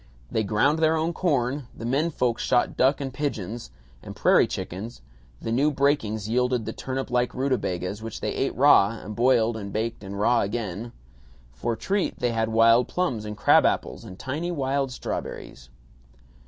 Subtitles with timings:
[0.31, 3.69] They ground their own corn; the men folks shot ducks and pigeons
[4.01, 5.03] and prairie chickens;
[5.39, 9.71] the new breakings yielded the turnip like rutabagas, which they ate raw and boiled and
[9.71, 10.91] baked and raw again.
[11.53, 15.69] For treat they had wild plums and crab apples and tiny wild strawberries.